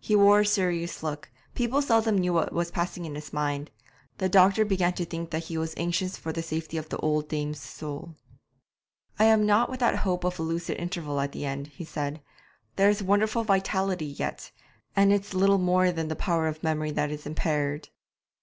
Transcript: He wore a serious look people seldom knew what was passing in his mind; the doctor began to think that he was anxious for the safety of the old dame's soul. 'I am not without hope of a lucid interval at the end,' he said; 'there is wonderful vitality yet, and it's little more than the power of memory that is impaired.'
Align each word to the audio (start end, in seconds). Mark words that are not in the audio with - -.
He 0.00 0.16
wore 0.16 0.40
a 0.40 0.46
serious 0.46 1.02
look 1.02 1.30
people 1.54 1.82
seldom 1.82 2.16
knew 2.16 2.32
what 2.32 2.54
was 2.54 2.70
passing 2.70 3.04
in 3.04 3.14
his 3.14 3.34
mind; 3.34 3.70
the 4.16 4.26
doctor 4.26 4.64
began 4.64 4.94
to 4.94 5.04
think 5.04 5.28
that 5.28 5.44
he 5.44 5.58
was 5.58 5.74
anxious 5.76 6.16
for 6.16 6.32
the 6.32 6.42
safety 6.42 6.78
of 6.78 6.88
the 6.88 6.96
old 7.00 7.28
dame's 7.28 7.60
soul. 7.60 8.14
'I 9.18 9.24
am 9.24 9.44
not 9.44 9.68
without 9.68 9.96
hope 9.96 10.24
of 10.24 10.38
a 10.38 10.42
lucid 10.42 10.78
interval 10.78 11.20
at 11.20 11.32
the 11.32 11.44
end,' 11.44 11.66
he 11.66 11.84
said; 11.84 12.22
'there 12.76 12.88
is 12.88 13.02
wonderful 13.02 13.44
vitality 13.44 14.06
yet, 14.06 14.52
and 14.96 15.12
it's 15.12 15.34
little 15.34 15.58
more 15.58 15.92
than 15.92 16.08
the 16.08 16.16
power 16.16 16.46
of 16.48 16.62
memory 16.62 16.90
that 16.92 17.10
is 17.10 17.26
impaired.' 17.26 17.90